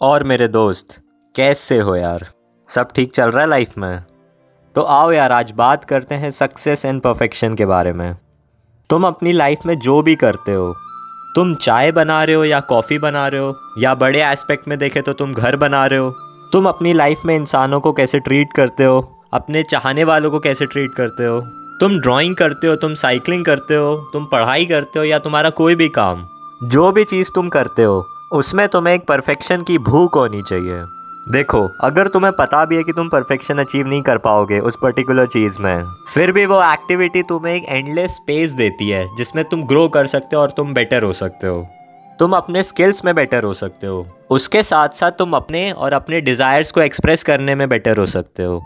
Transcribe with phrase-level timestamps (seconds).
[0.00, 1.00] और मेरे दोस्त,
[1.34, 2.26] कैसे हो यार?
[2.68, 4.02] सब ठीक चल रहा है लाइफ में?
[4.74, 8.16] तो आओ यार, आज बात करते हैं सक्सेस एंड परफेक्शन के बारे में।
[8.90, 10.74] तुम अपनी लाइफ में जो भी करते हो,
[11.36, 15.00] तुम चाय बना रहे हो या कॉफ़ी बना रहे हो, या बड़े एस्पेक्ट में देखे
[15.00, 16.10] तो तुम घर बना रहे हो,
[16.52, 19.00] तुम अपनी लाइफ में इंसानों को कैसे ट्रीट करते हो,
[19.32, 21.40] अपने चाहने वालों को कैसे ट्रीट करते हो,
[21.80, 25.74] तुम ड्राइंग करते हो, तुम साइकिलिंग करते हो, तुम पढ़ाई करते हो या तुम्हारा कोई
[25.74, 26.26] भी काम,
[26.62, 30.82] जो भी चीज़ तुम करते हो उसमें तुम्हें एक परफेक्शन की भूख होनी चाहिए।
[31.32, 35.26] देखो, अगर तुम्हें पता भी है कि तुम परफेक्शन अचीव नहीं कर पाओगे उस पर्टिकुलर
[35.26, 39.88] चीज़ में, फिर भी वो एक्टिविटी तुम्हें एक एंडलेस स्पेस देती है, जिसमें तुम ग्रो
[39.88, 41.66] कर सकते हो और तुम बेटर हो सकते हो।
[42.18, 46.20] तुम अपने स्किल्स में बेटर हो सकते हो। उसके साथ साथ तुम अपने और अपने
[46.20, 48.62] डिज़ायर्स को एक्सप्रेस करने में बेटर हो सकते हो।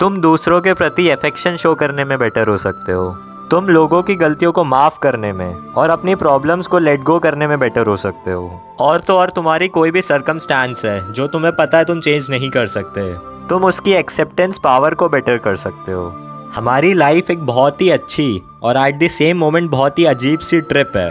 [0.00, 4.14] तुम दूसरों के प्रति एफेक्शन शो करने में बेटर हो सकते हो। तुम लोगों की
[4.16, 7.96] गलतियों को माफ़ करने में और अपनी प्रॉब्लम्स को लेट गो करने में बेटर हो
[7.96, 12.00] सकते हो। और तो और तुम्हारी कोई भी सरकमस्टांस है, जो तुम्हें पता है तुम
[12.00, 13.12] चेंज नहीं कर सकते।
[13.48, 16.06] तुम उसकी एक्सेप्टेंस पावर को बेटर कर सकते हो।
[16.54, 20.60] हमारी लाइफ एक बहुत ही अच्छी और एट द सेम मोमेंट बहुत ही अजीब सी
[20.62, 21.10] ट्रिप है।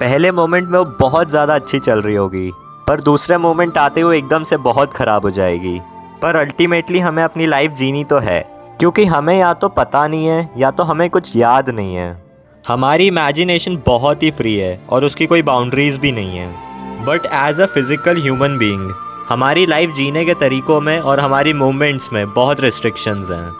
[0.00, 2.50] पहले मोमेंट में वो बहुत ज़्यादा अच्छी चल रही होगी,
[2.88, 5.80] पर दूसरे मोमेंट आते हुए एकदम से बहुत ख़राब हो जाएगी।
[6.22, 8.40] पर अल्टीमेटली हमें अपनी लाइफ जीनी तो है।
[8.80, 12.22] क्योंकि हमें या तो पता नहीं है, या तो हमें कुछ याद नहीं है।
[12.64, 17.60] हमारी इमेजिनेशन बहुत ही फ्री है और उसकी कोई बाउंड्रीज भी नहीं है। But as
[17.60, 18.90] a physical human being
[19.28, 23.52] हमारी लाइफ जीने के तरीक़ों में और हमारी मूवमेंट्स में बहुत रिस्ट्रिक्शंस हैं।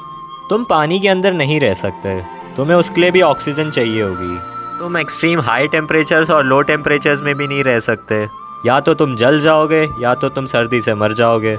[0.50, 2.20] तुम पानी के अंदर नहीं रह सकते।
[2.56, 4.38] तुम्हें उसके लिए भी ऑक्सीजन चाहिए होगी।
[4.78, 8.26] तुम एक्सट्रीम हाई टेम्परेचर्स और लो टेम्परेचर्स में भी नहीं रह सकते।
[8.66, 11.56] या तो तुम जल जाओगे, या तो तुम सर्दी से मर जाओगे।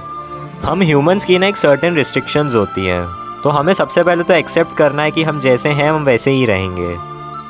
[0.65, 4.78] हम ह्यूमंस की ना एक सर्टेन रिस्ट्रिक्शंस होती हैं। तो हमें सबसे पहले तो एक्सेप्ट
[4.78, 6.95] करना है कि हम जैसे हैं, हम वैसे ही रहेंगे।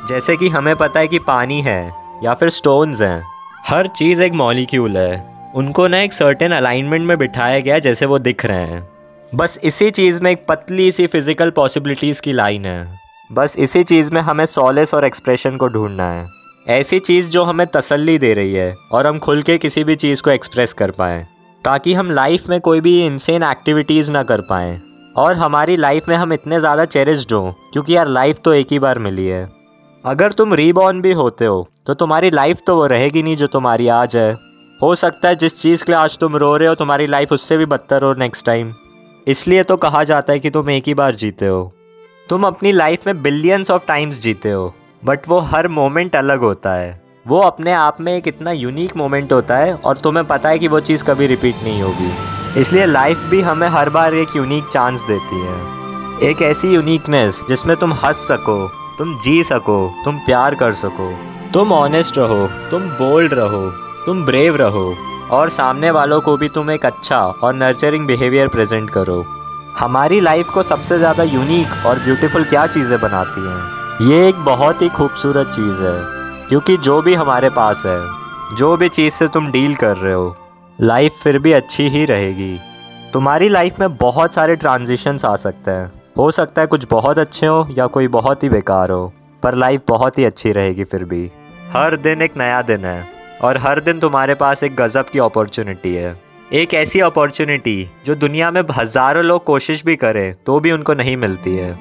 [0.08, 3.24] जैसे कि हमें पता है कि पानी है, या फिर स्टोन्स हैं।
[3.68, 8.20] हर चीज़ एक मॉलिक्यूल है। उनको ना एक सर्टेन अलाइनमेंट में बिठाया गया जैसे वो
[8.20, 8.90] दिख रहे हैं।
[9.36, 13.00] बस इसी चीज़ में एक पतली सी फ़िज़िकल पॉसिबिलिटीज़ की लाइन है।
[13.32, 16.26] बस इसी चीज़ में हमें सॉलेस और एक्सप्रेशन को ढूंढना है।
[16.68, 20.22] ऐसी चीज़ जो हमें तसल्ली दे रही है, और हम खुल के किसी भी चीज़
[20.22, 21.28] को एक्सप्रेस कर पाएँ,
[21.66, 26.16] ताकि हम लाइफ में कोई भी इंसेन एक्टिविटीज़ ना कर पाएँ। और हमारी लाइफ में
[26.16, 29.50] हम इतने ज़्यादा चेरिस्ड हों, क्योंकि यार लाइफ तो एक ही बार मिली है।
[30.04, 33.88] अगर तुम रीबॉर्न भी होते हो तो तुम्हारी लाइफ तो वो रहेगी नहीं जो तुम्हारी
[33.90, 34.32] आज है।
[34.80, 37.58] हो सकता है जिस चीज़ के लिए आज तुम रो रहे हो, तुम्हारी लाइफ उससे
[37.58, 38.74] भी बदतर हो नेक्स्ट टाइम
[39.28, 41.72] इसलिए तो कहा जाता है कि तुम एक ही बार जीते हो।
[42.30, 44.74] तुम अपनी लाइफ में बिलियंस ऑफ़ टाइम्स जीते हो
[45.04, 49.34] बट वो हर मोमेंट अलग होता है। वो अपने आप में एक इतना यूनिक मोमेंट
[49.34, 52.12] होता है, और तुम्हें पता है कि वो चीज़ कभी रिपीट नहीं होगी।
[52.58, 57.76] इसलिए लाइफ भी हमें हर बार एक यूनिक चांस देती है। एक ऐसी यूनिकनेस जिसमें
[57.78, 58.68] तुम हंस सको,
[58.98, 61.12] तुम जी सको, तुम प्यार कर सको।
[61.54, 63.70] तुम ऑनेस्ट रहो, तुम बोल्ड रहो,
[64.06, 64.94] तुम ब्रेव रहो।
[65.32, 69.24] और सामने वालों को भी तुम एक अच्छा और नर्चरिंग बिहेवियर प्रेजेंट करो।
[69.80, 74.10] हमारी लाइफ को सबसे ज़्यादा यूनिक और ब्यूटीफुल क्या चीज़ें बनाती हैं?
[74.10, 76.00] ये एक बहुत ही खूबसूरत चीज़ है,
[76.50, 78.00] क्योंकि जो भी हमारे पास है,
[78.56, 80.36] जो भी चीज़ से तुम डील कर रहे हो
[80.82, 82.60] लाइफ फिर भी अच्छी ही रहेगी।
[83.14, 87.48] तुम्हारी लाइफ में बहुत सारे ट्रांजिशंस आ सकते हैं। हो सकता है कुछ बहुत अच्छे
[87.48, 89.12] हो या कोई बहुत ही बेकार हो,
[89.44, 91.30] पर लाइफ बहुत ही अच्छी रहेगी फिर भी।
[91.72, 93.04] हर दिन एक नया दिन है,
[93.42, 96.16] और हर दिन तुम्हारे पास एक गज़ब की अपॉर्चुनिटी है।
[96.54, 101.16] एक ऐसी अपॉर्चुनिटी जो दुनिया में हज़ारों लोग कोशिश भी करें तो भी उनको नहीं
[101.18, 101.78] मिलती है।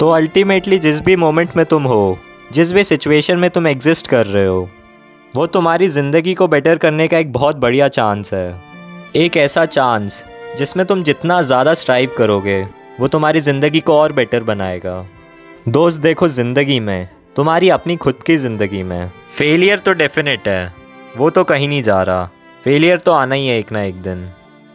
[0.00, 2.18] तो अल्टीमेटली जिस भी मोमेंट में तुम हो,
[2.52, 4.68] जिस भी सिचुएशन में तुम एग्जिस्ट कर रहे हो
[5.34, 8.60] वो तुम्हारी ज़िंदगी को बेटर करने का एक बहुत बढ़िया चांस है।
[9.16, 10.24] एक ऐसा चांस
[10.58, 12.60] जिसमें तुम जितना ज़्यादा स्ट्राइव करोगे,
[13.00, 15.04] वो तुम्हारी ज़िंदगी को और बेटर बनाएगा।
[15.68, 20.74] दोस्त, देखो ज़िंदगी में, तुम्हारी अपनी खुद की ज़िंदगी में। फेलियर तो डेफिनेट है,
[21.16, 22.28] वो तो कहीं नहीं जा रहा।
[22.64, 24.28] फेलियर तो आना ही है एक ना एक दिन।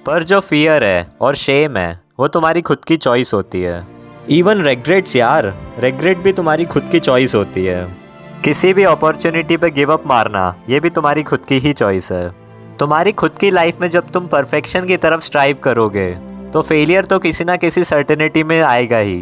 [0.06, 3.86] पर जो फियर है और शेम है, वो तुम्हारी खुद की चॉइस होती है।
[4.30, 8.07] इवन रेग्रेट्स यार रेग्रेट भी तुम्हारी खुद की चॉइस होती है।
[8.48, 12.30] किसी भी अपॉर्चुनिटी पे गिव अप मारना, ये भी तुम्हारी खुद की ही चॉइस है।
[12.80, 16.08] तुम्हारी खुद की लाइफ में जब तुम परफेक्शन की तरफ़ स्ट्राइव करोगे
[16.54, 19.20] तो फेलियर तो किसी ना किसी सर्टेनिटी में आएगा ही।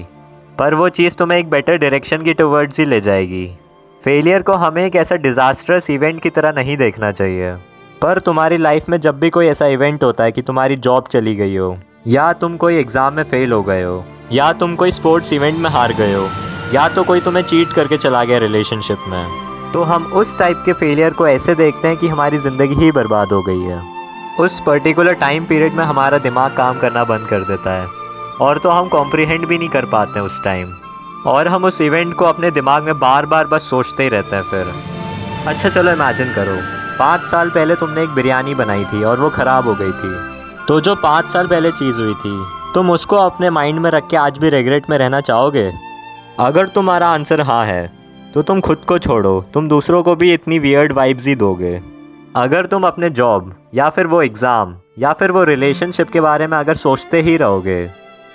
[0.60, 3.48] पर वो चीज़ तुम्हें एक बेटर डायरेक्शन की टूवर्ड्स ही ले जाएगी।
[4.02, 7.56] फेलियर को हमें एक ऐसा डिज़ास्टरस इवेंट की तरह नहीं देखना चाहिए।
[8.02, 11.36] पर तुम्हारी लाइफ में जब भी कोई ऐसा इवेंट होता है कि तुम्हारी जॉब चली
[11.36, 11.78] गई हो,
[12.08, 15.70] या तुम कोई एग्ज़ाम में फ़ेल हो गए हो, या तुम कोई स्पोर्ट्स इवेंट में
[15.70, 16.28] हार गए हो
[16.74, 20.74] या तो कोई तुम्हें चीट करके चला गया रिलेशनशिप में। तो हम उस टाइप के
[20.74, 23.82] फेलियर को ऐसे देखते हैं कि हमारी ज़िंदगी ही बर्बाद हो गई है।
[24.40, 27.88] उस पर्टिकुलर टाइम पीरियड में हमारा दिमाग काम करना बंद कर देता है।
[28.42, 30.74] और तो हम कॉम्प्रीहेंड भी नहीं कर पाते उस टाइम
[31.28, 34.44] और हम उस इवेंट को अपने दिमाग में बार बार बस सोचते ही रहते हैं
[34.44, 34.74] फिर।
[35.48, 36.58] अच्छा चलो इमेजिन करो।
[37.00, 40.16] पाँच साल पहले तुमने एक बिरयानी बनाई थी और वो ख़राब हो गई थी।
[40.68, 42.38] तो जो पाँच साल पहले चीज़ हुई थी,
[42.74, 45.72] तुम उसको अपने माइंड में रख के आज भी रिग्रेट में रहना चाहोगे?
[46.40, 47.92] अगर तुम्हारा आंसर हाँ है
[48.34, 51.80] तो तुम खुद को छोड़ो। तुम दूसरों को भी इतनी वियर्ड वाइब्स ही दोगे।
[52.36, 56.58] अगर तुम अपने जॉब या फिर वो एग्ज़ाम या फिर वो रिलेशनशिप के बारे में
[56.58, 57.86] अगर सोचते ही रहोगे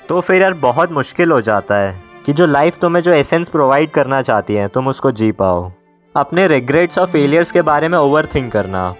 [0.08, 1.94] तो फिर यार बहुत मुश्किल हो जाता है
[2.26, 5.70] कि जो लाइफ तुम्हें जो एसेंस प्रोवाइड करना चाहती है, तुम उसको जी पाओ।
[6.14, 8.94] अपने रिग्रेट्स और फेलियर्स के बारे में ओवर थिंक करना।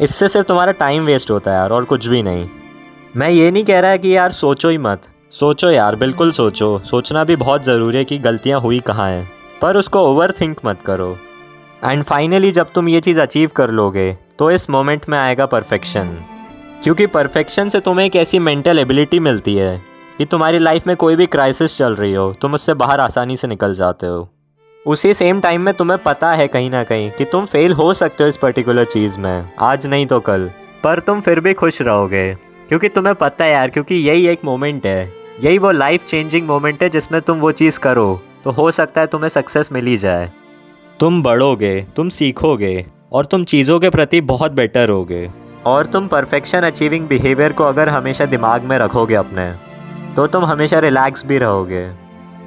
[0.00, 2.48] इससे सिर्फ़ तुम्हारा टाइम वेस्ट होता है यार, और कुछ भी नहीं।
[3.16, 5.02] मैं ये नहीं कह रहा है कि यार सोचो ही मत।
[5.34, 9.30] सोचो यार, बिल्कुल सोचो। सोचना भी बहुत ज़रूरी है कि गलतियाँ हुई कहाँ हैं।
[9.62, 11.16] पर उसको ओवर थिंक मत करो।
[11.84, 16.16] एंड फाइनली जब तुम ये चीज़ अचीव कर लोगे तो इस मोमेंट में आएगा परफेक्शन
[16.84, 19.82] क्योंकि परफेक्शन से तुम्हें एक ऐसी मेंटल एबिलिटी मिलती है
[20.18, 23.48] कि तुम्हारी लाइफ में कोई भी क्राइसिस चल रही हो, तुम उससे बाहर आसानी से
[23.48, 24.28] निकल जाते हो।
[24.86, 28.24] उसी सेम टाइम में तुम्हें पता है कहीं ना कहीं कि तुम फेल हो सकते
[28.24, 30.50] हो इस पर्टिकुलर चीज़ में। आज नहीं तो कल।
[30.84, 32.34] पर तुम फिर भी खुश रहोगे।
[32.68, 36.82] क्योंकि तुम्हें पता है यार, क्योंकि यही एक मोमेंट है। यही वो लाइफ चेंजिंग मोमेंट
[36.82, 40.30] है जिसमें तुम वो चीज़ करो तो हो सकता है तुम्हें सक्सेस मिल ही जाए।
[41.00, 45.30] तुम बढ़ोगे तुम सीखोगे और तुम चीज़ों के प्रति बहुत बेटर होगे।
[45.66, 49.50] और तुम परफेक्शन अचीविंग बिहेवियर को अगर हमेशा दिमाग में रखोगे अपने
[50.16, 51.82] तो तुम हमेशा रिलैक्स भी रहोगे।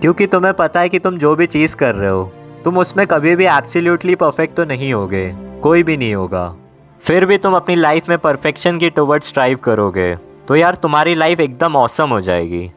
[0.01, 2.23] क्योंकि तुम्हें पता है कि तुम जो भी चीज़ कर रहे हो
[2.65, 5.29] तुम उसमें कभी भी एब्सोल्युटली परफेक्ट तो नहीं होगे
[5.63, 6.55] कोई भी नहीं होगा।
[7.03, 10.15] फिर भी तुम अपनी लाइफ में परफेक्शन की टुवर्ड स्ट्राइव करोगे
[10.47, 12.69] तो यार तुम्हारी लाइफ एकदम औसम हो जाएगी।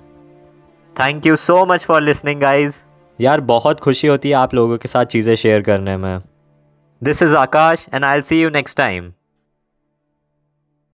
[1.00, 2.84] Thank you so much for listening guys
[3.20, 6.20] यार बहुत खुशी होती है आप लोगों के साथ चीज़ें शेयर करने में।
[7.02, 9.12] This is Akash and I see you next time